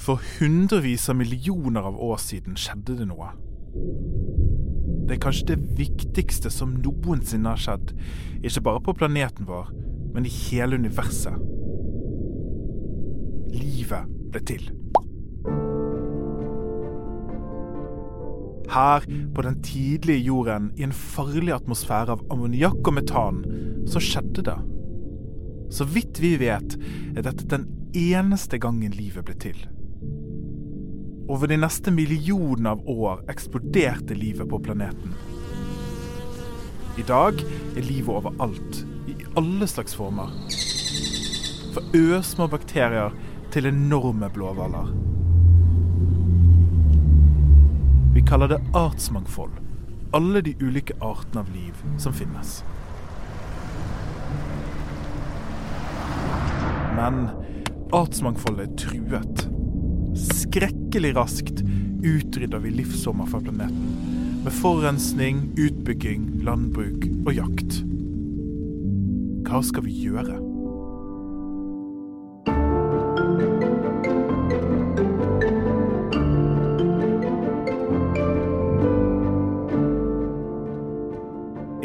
[0.00, 3.34] For hundrevis av millioner av år siden skjedde det noe.
[5.04, 7.92] Det er kanskje det viktigste som noensinne har skjedd,
[8.40, 9.68] ikke bare på planeten vår,
[10.14, 11.36] men i hele universet.
[13.52, 14.70] Livet ble til.
[18.70, 19.04] Her,
[19.34, 23.42] på den tidlige jorden, i en farlig atmosfære av ammoniakk og metan,
[23.90, 24.56] så skjedde det.
[25.74, 26.78] Så vidt vi vet,
[27.16, 29.60] er dette den eneste gangen livet ble til.
[31.30, 35.12] Over de neste millionene av år eksploderte livet på planeten.
[36.98, 37.38] I dag
[37.78, 40.32] er livet overalt, i alle slags former.
[41.70, 43.14] Fra ørsmå bakterier
[43.54, 44.90] til enorme blåhvaler.
[48.14, 49.54] Vi kaller det artsmangfold.
[50.12, 52.56] Alle de ulike artene av liv som finnes.
[56.98, 57.22] Men
[57.94, 59.46] artsmangfoldet er truet.
[60.50, 61.60] Skrekkelig raskt
[62.02, 63.90] utrydder vi livsformer fra planeten.
[64.44, 67.76] Med forurensning, utbygging, landbruk og jakt.
[69.46, 70.40] Hva skal vi gjøre?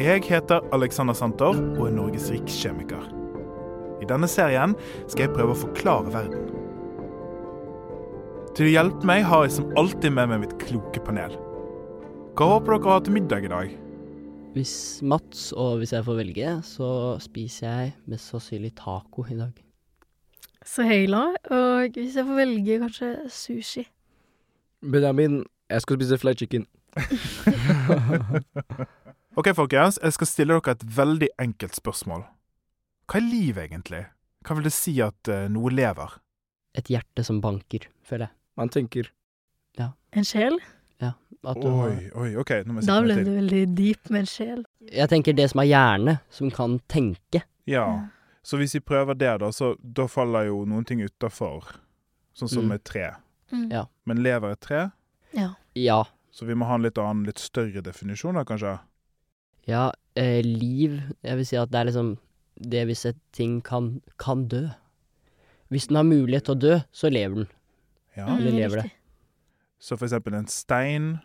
[0.01, 3.11] Jeg heter Alexander Santor og er Norges rikskjemiker.
[4.01, 4.73] I denne serien
[5.05, 6.44] skal jeg prøve å forklare verden.
[8.55, 11.33] Til å hjelpe meg har jeg som alltid med meg mitt kloke panel.
[12.39, 13.73] Hva håper dere å ha til middag i dag?
[14.55, 16.87] Hvis Mats og hvis jeg får velge, så
[17.19, 19.57] spiser jeg mest sannsynlig taco i dag.
[20.63, 23.83] Så Heila, og hvis jeg får velge, kanskje sushi.
[24.79, 26.63] Benjamin, jeg skal spise fly chicken.
[29.35, 32.21] Ok, folkens, jeg skal stille dere et veldig enkelt spørsmål.
[33.11, 34.05] Hva er liv egentlig?
[34.47, 36.15] Hva vil det si at uh, noe lever?
[36.79, 38.37] Et hjerte som banker, føler jeg.
[38.57, 39.09] Man tenker
[39.77, 39.91] Ja.
[40.13, 40.59] En sjel?
[41.45, 43.33] At du har Oi, oi, ok, nå må jeg Da sette ble meg til.
[43.35, 44.61] veldig deep med en sjel.
[44.89, 47.43] Jeg tenker det som er hjerne, som kan tenke.
[47.69, 47.83] Ja,
[48.43, 51.75] så hvis vi prøver det da, så da faller jo noen ting utafor.
[52.33, 52.71] Sånn som Mm.
[52.73, 53.11] et tre.
[53.51, 53.69] Mm.
[53.71, 53.85] Ja.
[54.07, 54.91] Men lever et tre?
[55.33, 55.53] Ja.
[55.75, 56.03] Ja.
[56.31, 58.79] Så vi må ha en litt annen, litt større definisjon da, kanskje?
[59.67, 62.17] Ja, eh, liv Jeg vil si at det er liksom
[62.59, 64.69] det hvis et ting kan, kan dø.
[65.69, 67.47] Hvis den har mulighet til å dø, så lever den.
[68.15, 68.25] Ja.
[68.27, 68.91] Mm, Eller lever det.
[69.79, 71.15] Så for eksempel en stein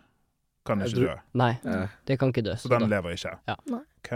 [0.67, 1.13] kan ikke dø.
[1.39, 1.53] Nei,
[2.05, 2.55] det kan ikke dø.
[2.59, 3.35] Så så den da- lever ikke?
[3.47, 3.55] Ja.
[3.71, 3.83] Nei.
[4.01, 4.13] Ok.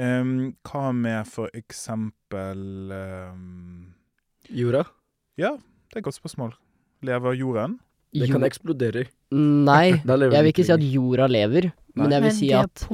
[0.00, 3.94] Um, hva med for eksempel um,
[4.48, 4.84] jorda.
[5.40, 6.54] Ja, det er et godt spørsmål.
[7.02, 7.80] Lever jorden?
[8.14, 9.06] Det kan eksplodere.
[9.30, 12.86] Nei, jeg vil ikke si at jorda lever, men jeg vil si det at.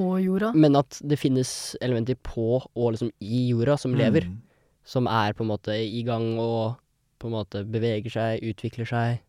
[0.56, 4.28] Men at det finnes elementer på og liksom i jorda som lever.
[4.28, 4.42] Mm.
[4.86, 6.76] Som er på en måte i gang og
[7.18, 9.20] på en måte beveger seg, utvikler seg.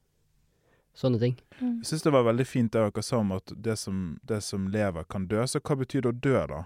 [0.97, 1.35] Sånne ting.
[1.61, 1.75] Mm.
[1.83, 4.67] Jeg syns det var veldig fint det dere sa om at det som, det som
[4.73, 5.43] lever, kan dø.
[5.45, 6.63] Så hva betyr det å dø, da?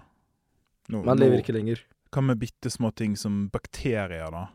[0.88, 1.82] Nå- Man nå- lever ikke lenger.
[2.12, 4.46] Hva med bitte små ting som bakterier, da?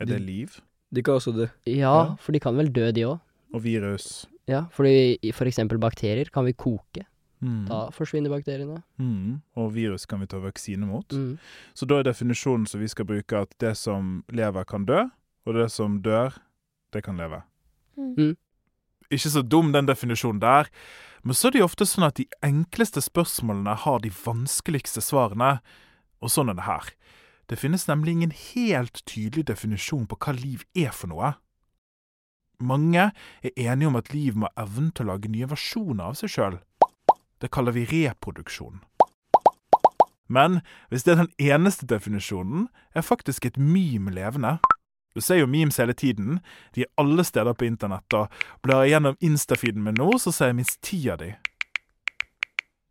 [0.00, 0.60] Er det liv?
[0.92, 1.46] De kan også dø.
[1.66, 2.16] Ja, Ja.
[2.16, 3.20] for de kan vel dø, de òg.
[3.52, 4.26] Og virus?
[4.46, 7.04] Ja, fordi for eksempel bakterier kan vi koke.
[7.42, 7.66] Mm.
[7.68, 8.82] Da forsvinner bakteriene.
[8.98, 9.42] Mm.
[9.56, 11.06] Og virus kan vi ta vaksine mot.
[11.08, 11.38] Mm.
[11.74, 15.04] Så da er definisjonen som vi skal bruke at det som lever kan dø,
[15.48, 16.36] og det som dør,
[16.92, 17.40] det kan leve.
[17.96, 18.36] Mm.
[19.08, 20.68] Ikke så dum den definisjonen der,
[21.24, 25.58] men så er det jo ofte sånn at de enkleste spørsmålene har de vanskeligste svarene,
[26.20, 26.92] og sånn er det her.
[27.48, 31.32] Det finnes nemlig ingen helt tydelig definisjon på hva liv er for noe.
[32.60, 33.10] Mange
[33.42, 36.34] er enige om at liv må ha evnen til å lage nye versjoner av seg
[36.34, 36.58] sjøl.
[37.38, 38.82] Det kaller vi reproduksjon.
[40.28, 40.60] Men
[40.90, 44.58] hvis det er den eneste definisjonen, er faktisk et mime levende.
[45.14, 46.40] Du ser jo memes hele tiden.
[46.74, 48.28] De er alle steder på internett, og
[48.62, 51.32] blar jeg gjennom Insta-feeden min nå, så ser jeg minst ti av de.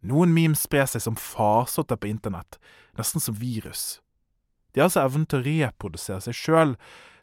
[0.08, 2.60] Noen memes sprer seg som farsotter på internett,
[2.98, 4.00] nesten som virus.
[4.74, 6.76] De har altså evnen til å reprodusere seg sjøl.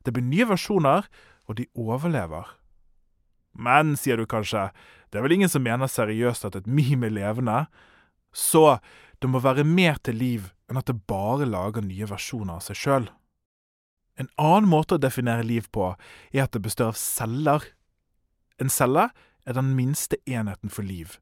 [0.02, 1.06] Det blir nye versjoner,
[1.46, 2.48] og de overlever.
[3.54, 4.70] Men, sier du kanskje,
[5.10, 7.66] det er vel ingen som mener seriøst at et meme er levende?
[8.34, 8.80] Så
[9.22, 12.80] det må være mer til liv enn at det bare lager nye versjoner av seg
[12.80, 13.06] sjøl.
[14.20, 15.88] En annen måte å definere liv på
[16.32, 17.64] er at det består av celler.
[18.62, 19.08] En celle
[19.44, 21.18] er den minste enheten for liv.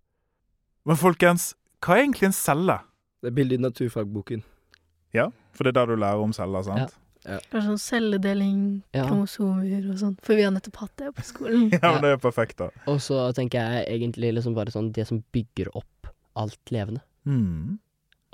[0.85, 2.81] Men folkens, hva er egentlig en celle?
[3.23, 4.43] Det er bildet i naturfagboken.
[5.15, 6.93] Ja, for det er der du lærer om celler, sant?
[7.23, 7.39] Ja.
[7.39, 9.05] Det er sånn celledeling, Ja.
[9.07, 10.17] kromosomer og sånn.
[10.27, 11.69] For vi har nettopp hatt det på skolen.
[11.77, 12.71] Ja, men det er perfekt, da.
[12.91, 17.01] Og så tenker jeg egentlig liksom bare sånn det som bygger opp alt levende.
[17.25, 17.79] Mm.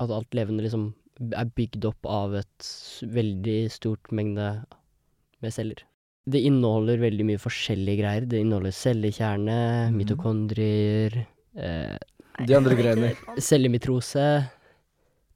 [0.00, 2.68] At alt levende liksom er bygd opp av et
[3.02, 4.48] veldig stort mengde
[5.42, 5.82] med celler.
[6.28, 8.24] det inneholder veldig mye forskjellige greier.
[8.28, 9.54] Det inneholder cellekjerne,
[9.88, 9.94] mm.
[9.96, 11.14] mitokondrier,
[11.56, 11.96] eh,
[12.46, 13.12] De andre greiene.
[13.40, 14.26] cellemitrose,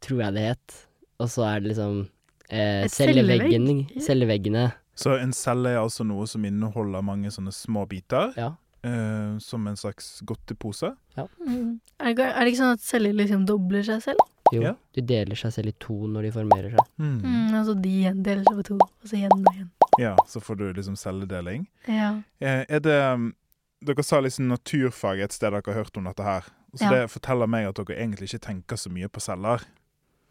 [0.05, 0.75] tror jeg det het.
[1.19, 2.03] Og så er det liksom
[2.51, 4.67] eh, celleveggen, celleveggene.
[4.95, 8.51] Så en celle er altså noe som inneholder mange sånne små biter, Ja.
[8.85, 10.93] eh, som en slags godtepose.
[11.17, 11.81] Mm.
[12.01, 14.21] Er, det, er det ikke sånn at celler liksom dobler seg selv?
[14.53, 14.73] Jo, Ja.
[14.95, 16.89] de deler seg selv i to når de formerer seg.
[16.99, 17.21] Mm.
[17.23, 19.71] Mm, altså de igjen deler seg på to, og så igjen og igjen.
[19.99, 21.67] Ja, så får du liksom celledeling.
[21.89, 22.11] Ja.
[22.41, 23.35] Eh, er det um,
[23.83, 26.43] Dere sa liksom naturfag et sted dere har hørt om dette her.
[26.77, 26.91] Så Ja.
[26.91, 29.65] det forteller meg at dere egentlig ikke tenker så mye på celler.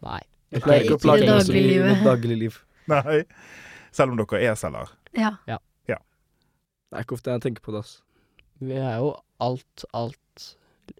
[0.01, 0.21] Nei.
[0.51, 2.61] Jeg pleier ikke å plage meg så mye mitt dagligliv.
[2.87, 3.23] Nei.
[3.91, 4.87] Selv om dere er celler.
[5.13, 5.35] ja.
[6.91, 8.01] Det er ikke ofte jeg tenker på det, ass.
[8.59, 10.55] Vi er jo alt, alt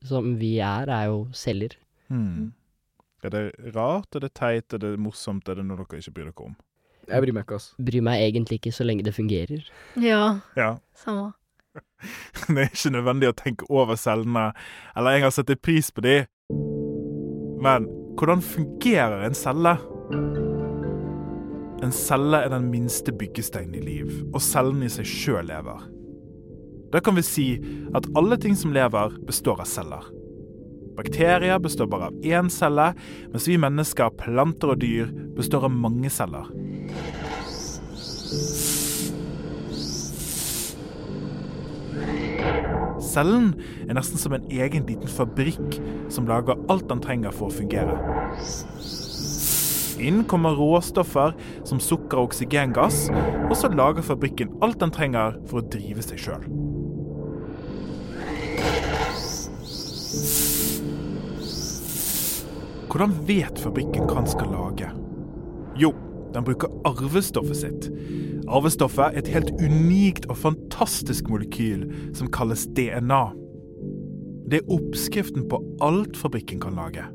[0.08, 1.74] som vi er, er jo celler.
[2.08, 2.54] Hmm.
[3.24, 6.30] Er det rart, er det teit, er det morsomt, er det noe dere ikke bryr
[6.32, 6.56] dere om?
[7.10, 7.76] Jeg bryr meg ikke, altså.
[7.86, 9.64] Bryr meg egentlig ikke så lenge det fungerer.
[10.02, 10.76] ja, Ja.
[10.96, 11.34] samme.
[12.52, 14.52] Det er ikke nødvendig å tenke over cellene,
[14.98, 16.16] eller engang sette pris på de.
[17.62, 17.86] Men
[18.20, 19.78] hvordan fungerer en celle?
[21.82, 25.86] En celle er den minste byggesteinen i liv, og cellen i seg sjøl lever.
[26.92, 27.46] Da kan vi si
[27.96, 30.10] at alle ting som lever, består av celler.
[30.98, 32.92] Bakterier består bare av én celle,
[33.32, 36.52] mens vi mennesker, planter og dyr består av mange celler.
[43.12, 43.52] Cellen
[43.90, 45.80] er nesten som en egen liten fabrikk
[46.14, 47.98] som lager alt den trenger for å fungere.
[50.02, 51.36] Inn kommer råstoffer
[51.68, 53.10] som sukker og oksygengass,
[53.50, 56.48] og så lager fabrikken alt den trenger for å drive seg sjøl.
[62.92, 64.90] Hvordan vet fabrikken hva den skal lage?
[65.80, 65.94] Jo,
[66.36, 67.88] den bruker arvestoffet sitt.
[68.52, 71.86] Arvestoffet er et helt unikt og fantastisk molekyl
[72.18, 73.22] som kalles DNA.
[74.52, 77.08] Det er oppskriften på alt fabrikken kan lage.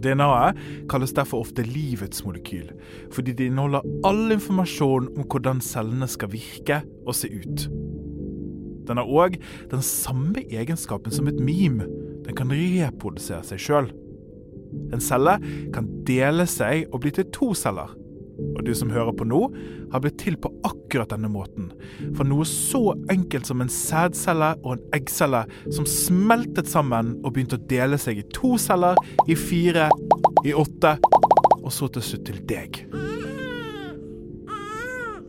[0.00, 0.56] DNA-et
[0.88, 2.72] kalles derfor ofte livets molekyl,
[3.12, 7.68] fordi det inneholder all informasjon om hvordan cellene skal virke og se ut.
[8.88, 9.36] Den har òg
[9.68, 11.82] den samme egenskapen som et mim.
[12.24, 13.92] Den kan reprodusere seg sjøl.
[14.94, 15.36] En celle
[15.74, 17.92] kan dele seg og bli til to celler.
[18.56, 19.40] Og du som hører på nå,
[19.92, 21.70] har blitt til på akkurat denne måten.
[22.16, 27.58] For noe så enkelt som en sædcelle og en eggcelle som smeltet sammen og begynte
[27.58, 29.90] å dele seg i to celler, i fire,
[30.46, 30.96] i åtte,
[31.60, 32.84] og så til slutt til deg.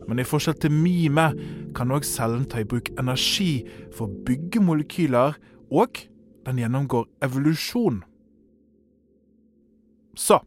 [0.08, 1.30] Men i forskjell til mime
[1.76, 3.62] kan òg cellen ta i bruk energi
[3.94, 5.38] for å bygge molekyler,
[5.72, 6.02] og
[6.44, 8.02] den gjennomgår evolusjon.
[10.14, 10.38] Så,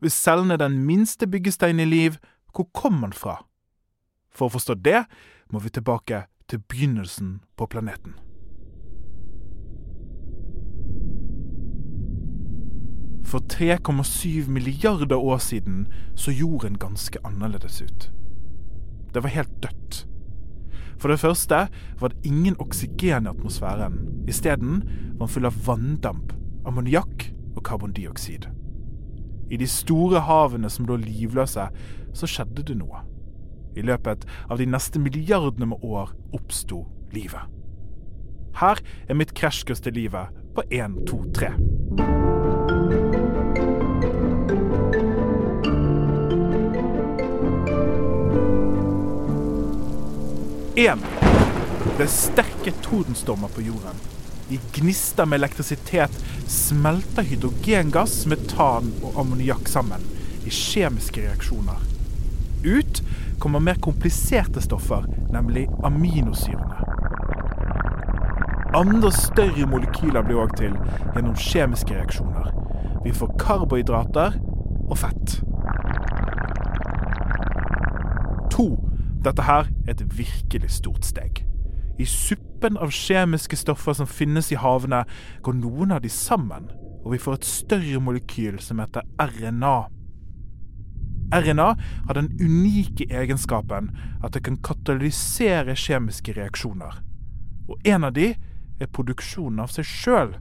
[0.00, 2.18] hvis cellen er den minste byggesteinen i liv,
[2.54, 3.40] hvor kommer den fra?
[4.30, 5.04] For å forstå det
[5.52, 8.16] må vi tilbake til begynnelsen på planeten.
[13.26, 18.12] For 3,7 milliarder år siden så jorden ganske annerledes ut.
[19.14, 20.06] Det var helt dødt.
[20.98, 21.66] For det første
[22.00, 23.98] var det ingen oksygen i atmosfæren.
[24.28, 24.84] Isteden
[25.18, 26.32] var den full av vanndamp,
[26.66, 28.46] ammoniakk og karbondioksid.
[29.50, 31.68] I de store havene som lå livløse,
[32.16, 33.04] så skjedde det noe.
[33.76, 37.52] I løpet av de neste milliardene med år oppsto livet.
[38.56, 41.52] Her er mitt krasjkurs til livet på 1, 2, 3.
[50.76, 51.00] En.
[51.96, 54.15] Det er sterke tordenstormer på jorden.
[54.50, 60.04] I gnister med elektrisitet smelter hydrogengass, metan og ammoniakk sammen
[60.46, 61.80] i kjemiske reaksjoner.
[62.66, 63.02] Ut
[63.42, 66.78] kommer mer kompliserte stoffer, nemlig aminosyrene.
[68.76, 70.74] Andre større molekyler blir òg til
[71.14, 72.52] gjennom kjemiske reaksjoner.
[73.04, 74.38] Vi får karbohydrater
[74.86, 75.38] og fett.
[78.54, 78.68] To.
[79.26, 81.42] Dette her er et virkelig stort steg.
[81.98, 82.06] I
[82.56, 85.04] suppen av kjemiske stoffer som finnes i havene,
[85.42, 86.70] går noen av de sammen,
[87.04, 89.88] og vi får et større molekyl som heter RNA.
[91.34, 91.68] RNA
[92.06, 93.90] har den unike egenskapen
[94.24, 97.02] at det kan katalysere kjemiske reaksjoner.
[97.68, 98.32] Og en av de
[98.80, 100.36] er produksjonen av seg sjøl.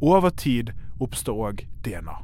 [0.00, 2.16] Over tid oppstår òg DNA.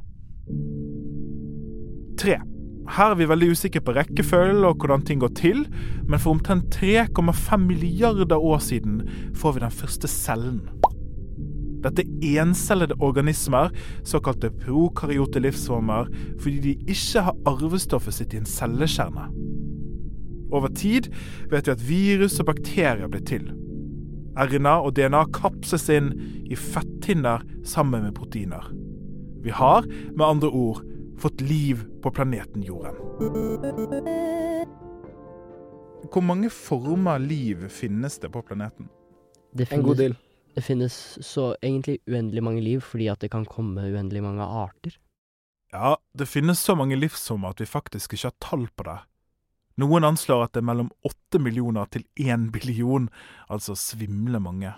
[2.19, 2.41] Tre.
[2.87, 5.65] Her er vi veldig usikre på rekkefølge og hvordan ting går til,
[6.07, 9.01] men for omtrent 3,5 milliarder år siden
[9.35, 10.63] får vi den første cellen.
[11.83, 13.75] Dette er encellede organismer,
[14.07, 16.09] såkalte prokaryote livsformer,
[16.41, 19.29] fordi de ikke har arvestoffet sitt i en cellekjerne.
[20.55, 21.11] Over tid
[21.51, 23.51] vet vi at virus og bakterier blir til.
[24.37, 26.13] RNA og DNA kapses inn
[26.47, 28.69] i fettinner sammen med proteiner.
[29.43, 30.83] Vi har, med andre ord,
[31.19, 32.97] fått liv på planeten Jorden.
[36.13, 38.89] Hvor mange former liv finnes det på planeten?
[39.53, 40.15] Det En god del.
[40.55, 44.97] det finnes så egentlig uendelig mange liv fordi at det kan komme uendelig mange arter.
[45.73, 48.99] Ja, det finnes så mange livsformer at vi faktisk ikke har tall på det.
[49.77, 53.11] Noen anslår at det er mellom åtte millioner til én billion,
[53.49, 54.73] altså svimle mange.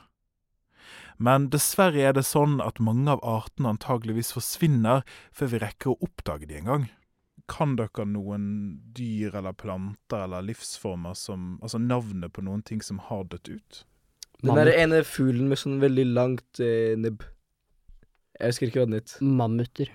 [1.19, 5.03] Men dessverre er det sånn at mange av artene antageligvis forsvinner
[5.35, 6.87] før vi rekker å oppdage de en gang.
[7.51, 8.45] Kan dere noen
[8.95, 13.83] dyr eller planter eller livsformer som Altså navnet på noen ting som har dødd ut?
[14.45, 17.25] Den der ene fuglen med sånn veldig langt eh, nebb.
[18.39, 19.17] Jeg husker ikke hva den het.
[19.19, 19.91] Mammuter.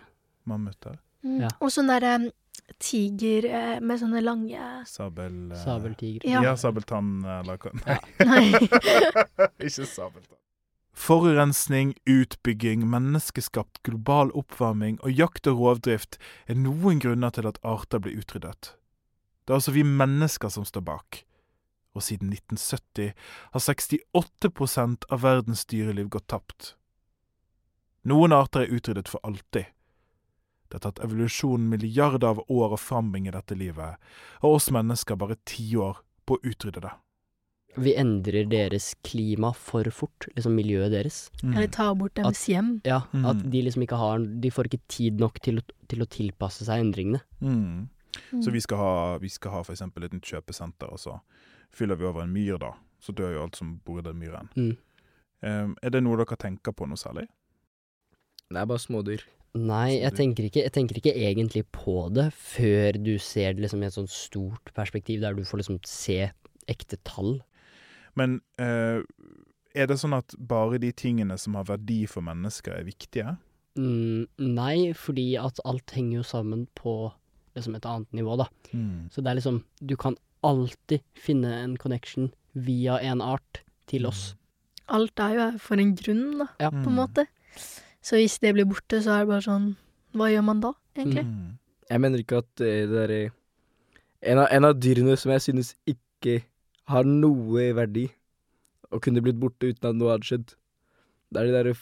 [0.49, 0.97] Mammuter?
[1.23, 1.45] Mm.
[1.45, 1.51] Ja.
[1.63, 2.17] Og sånn derre
[2.83, 5.37] tiger eh, med sånne lange Sabel...
[5.53, 6.27] eh, Sabeltiger.
[6.27, 6.43] Ja.
[6.43, 8.67] Ja, sabeltann eller hva Nei, Nei.
[9.69, 10.39] ikke sabeltann.
[10.93, 17.99] Forurensning, utbygging, menneskeskapt global oppvarming og jakt og rovdrift er noen grunner til at arter
[18.03, 18.75] blir utryddet.
[19.43, 21.23] Det er altså vi mennesker som står bak.
[21.97, 23.11] Og siden 1970
[23.53, 26.75] har 68% av verdens dyreliv gått tapt.
[28.05, 29.65] Noen arter er utryddet for alltid.
[30.69, 33.99] Det har tatt evolusjonen milliarder av år å frambringe dette livet,
[34.41, 36.93] og oss mennesker bare tiår på å utrydde det.
[37.75, 41.31] Vi endrer deres klima for fort, liksom miljøet deres.
[41.41, 42.75] Eller ta bort deres hjem.
[42.85, 43.25] Ja, Mm.
[43.25, 46.65] At de liksom ikke har De får ikke tid nok til å, til å tilpasse
[46.65, 47.21] seg endringene.
[47.41, 47.89] Mm.
[48.31, 48.41] Mm.
[48.43, 51.19] Så vi skal ha, vi skal ha for eksempel et nytt kjøpesenter, og så
[51.73, 52.73] fyller vi over en myr da.
[53.01, 54.49] Så dør jo alt som bor i den myren.
[54.55, 54.75] Mm.
[55.43, 57.25] Um, er det noe dere tenker på noe særlig?
[58.49, 59.23] Det er bare smådyr.
[59.53, 63.83] Nei, jeg tenker, ikke, jeg tenker ikke egentlig på det før du ser det liksom
[63.83, 66.31] i et sånt stort perspektiv, der du får liksom se
[66.71, 67.35] ekte tall.
[68.19, 69.01] Men eh,
[69.73, 73.35] er det sånn at bare de tingene som har verdi for mennesker, er viktige?
[73.79, 76.93] Mm, nei, fordi at alt henger jo sammen på
[77.57, 78.45] liksom et annet nivå, da.
[78.73, 79.09] Mm.
[79.13, 84.35] Så det er liksom Du kan alltid finne en connection via en art til oss.
[84.93, 86.69] Alt er jo her for en grunn, da, Ja.
[86.69, 87.25] på en måte.
[88.03, 89.75] Så hvis det blir borte, så er det bare sånn
[90.13, 91.23] Hva gjør man da, egentlig?
[91.25, 91.57] Mm.
[91.89, 93.21] Jeg mener ikke at eh, det derre
[94.23, 96.43] en, en av dyrene som jeg synes ikke
[96.91, 98.07] har noe verdi,
[98.93, 100.53] og kunne blitt borte uten at noe hadde skjedd,
[101.33, 101.73] det er de derre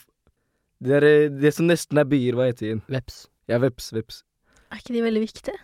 [0.82, 2.86] de derre Det som nesten er byer, hva heter de igjen?
[2.90, 3.26] Veps.
[3.50, 4.22] Ja, veps, veps.
[4.72, 5.58] Er ikke de veldig viktige?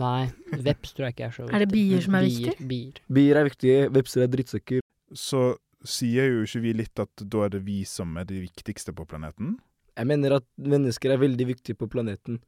[0.00, 0.30] Nei,
[0.64, 1.54] veps tror jeg ikke er så viktig.
[1.56, 2.68] Er det bier som er viktige?
[2.70, 3.00] Bier.
[3.16, 4.84] Bier er viktige, vepser er drittsekker.
[5.16, 5.42] Så
[5.86, 9.06] sier jo ikke vi litt at da er det vi som er de viktigste på
[9.08, 9.58] planeten?
[9.98, 12.38] Jeg mener at mennesker er veldig viktige på planeten.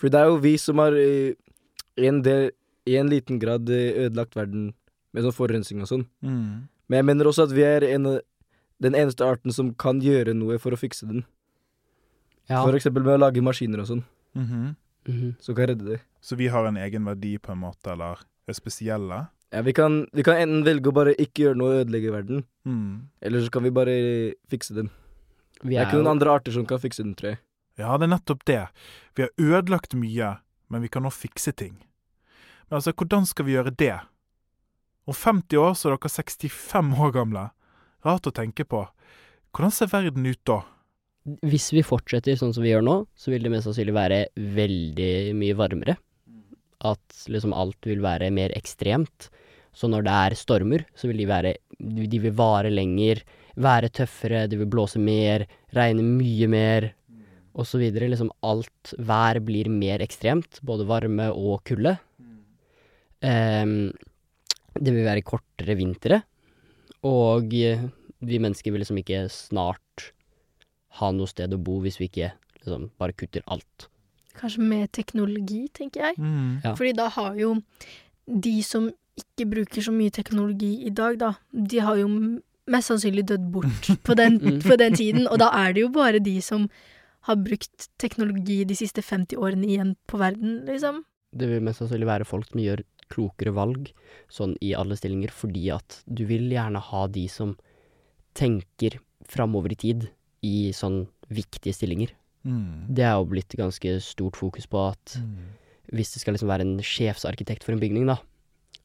[0.00, 2.50] For det er jo vi som har i en del,
[2.88, 4.72] i en liten grad eh, ødelagt verden
[5.16, 6.04] med sånn forurensning og sånn.
[6.22, 6.66] Mm.
[6.92, 8.04] Men jeg mener også at vi er en,
[8.84, 11.24] den eneste arten som kan gjøre noe for å fikse den.
[12.50, 12.60] Ja.
[12.62, 14.04] For eksempel med å lage maskiner og sånn,
[14.36, 14.76] Mhm.
[15.08, 15.36] mhm.
[15.40, 16.00] som kan redde det.
[16.20, 19.28] Så vi har en egen verdi på en måte, eller er spesielle?
[19.52, 22.44] Ja, vi kan, vi kan enten velge å bare ikke gjøre noe og ødelegge verden,
[22.66, 23.08] Mm.
[23.22, 24.90] eller så kan vi bare fikse den.
[25.62, 27.38] Vi Det er ikke noen andre arter som kan fikse den, tror jeg.
[27.78, 28.68] Ja, det er nettopp det.
[29.14, 31.78] Vi har ødelagt mye, men vi kan nå fikse ting.
[32.70, 34.00] Men altså, hvordan skal vi gjøre det?
[35.06, 37.44] Om 50 år så er dere 65 år gamle.
[38.06, 38.82] Rart å tenke på.
[39.54, 40.60] Hvordan ser verden ut da?
[41.46, 45.12] Hvis vi fortsetter sånn som vi gjør nå, så vil det mest sannsynlig være veldig
[45.38, 45.96] mye varmere.
[46.86, 49.30] At liksom alt vil være mer ekstremt.
[49.76, 53.20] Så når det er stormer, så vil de være De vil vare lenger,
[53.60, 55.44] være tøffere, det vil blåse mer,
[55.76, 56.90] regne mye mer,
[57.56, 58.08] og så videre.
[58.12, 61.96] Liksom alt vær blir mer ekstremt, både varme og kulde.
[63.24, 63.92] Ehm,
[64.80, 66.22] det vil være kortere vintre,
[67.06, 67.82] og eh,
[68.26, 70.10] vi mennesker vil liksom ikke snart
[71.00, 72.30] ha noe sted å bo hvis vi ikke
[72.62, 73.88] liksom bare kutter alt.
[74.36, 76.18] Kanskje med teknologi, tenker jeg.
[76.20, 76.60] Mm.
[76.64, 76.74] Ja.
[76.76, 77.54] Fordi da har jo
[78.26, 82.08] de som ikke bruker så mye teknologi i dag, da, de har jo
[82.68, 84.60] mest sannsynlig dødd bort på den, Mm.
[84.64, 85.28] på den tiden.
[85.30, 86.66] Og da er det jo bare de som
[87.28, 91.04] har brukt teknologi de siste 50 årene igjen på verden, liksom.
[91.36, 92.82] Det vil mest sannsynlig være folk som gjør
[93.12, 93.90] klokere valg
[94.32, 97.56] sånn i alle stillinger, fordi at du vil gjerne ha de som
[98.36, 100.08] tenker framover i tid
[100.46, 102.12] i sånn viktige stillinger.
[102.46, 102.94] Mm.
[102.94, 105.56] Det er jo blitt ganske stort fokus på at Mm.
[105.92, 108.18] hvis det skal liksom være en sjefsarkitekt for en bygning, da,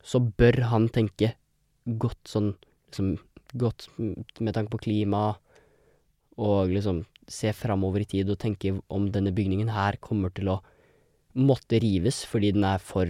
[0.04, 1.36] så bør han tenke
[1.86, 2.56] godt sånn
[2.90, 3.20] liksom
[3.58, 3.88] godt
[4.40, 5.38] med tanke på klima,
[6.38, 10.62] og liksom se framover i tid og tenke om denne bygningen her kommer til å
[11.36, 13.06] måtte rives fordi den er for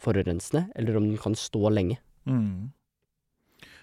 [0.00, 1.98] forurensende, eller om den kan stå lenge.
[2.28, 2.70] Mm.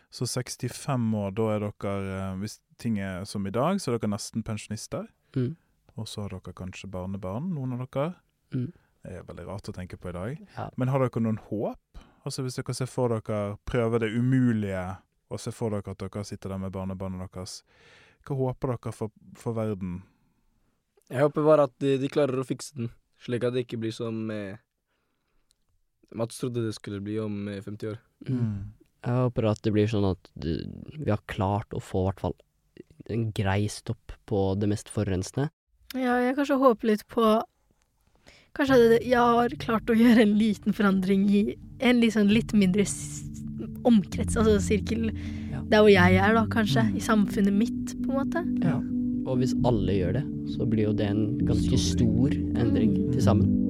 [0.09, 3.97] Så 65 år, da er dere eh, Hvis ting er som i dag, så er
[3.97, 5.07] dere nesten pensjonister.
[5.35, 5.55] Mm.
[5.97, 8.11] Og så har dere kanskje barnebarn, noen av dere.
[8.53, 8.69] Mm.
[9.03, 10.45] Det er veldig rart å tenke på i dag.
[10.57, 10.69] Ja.
[10.77, 12.01] Men har dere noen håp?
[12.27, 14.83] Altså Hvis dere ser for dere prøver det umulige,
[15.27, 17.61] og ser for dere at dere sitter der med barnebarnet deres,
[18.27, 20.01] hva håper dere for, for verden?
[21.07, 22.89] Jeg håper bare at de, de klarer å fikse den,
[23.23, 24.59] slik at det ikke blir som eh,
[26.15, 27.97] Mats trodde det skulle bli om eh, 50 år.
[28.29, 28.73] Mm.
[29.07, 30.51] Jeg håper at det blir sånn at du,
[30.97, 32.37] vi har klart å få i hvert fall
[33.13, 35.49] en grei stopp på det mest forurensende.
[35.95, 37.37] Ja, jeg kanskje håper litt på
[38.57, 41.41] Kanskje at jeg har klart å gjøre en liten forandring i
[41.85, 42.87] en liksom litt mindre
[43.85, 45.11] omkrets, altså sirkel
[45.51, 45.61] Ja.
[45.69, 46.87] der hvor jeg er, da, kanskje.
[46.87, 46.95] Mm.
[46.97, 48.41] I samfunnet mitt, på en måte.
[48.65, 48.79] Ja.
[49.29, 53.66] Og hvis alle gjør det, så blir jo det en ganske stor endring til sammen.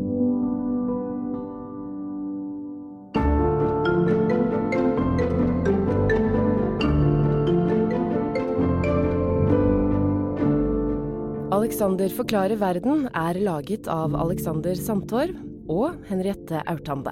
[11.68, 15.34] Alexander forklarer verden er laget av Alexander Sandtorv
[15.68, 17.12] og Henriette Aurtande.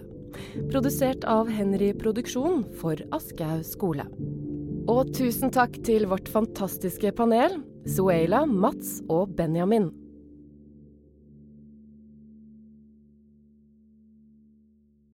[0.71, 4.05] Produsert av Henry Produksjon for Aschehoug skole.
[4.87, 9.89] Og tusen takk til vårt fantastiske panel, Suela, Mats og Benjamin.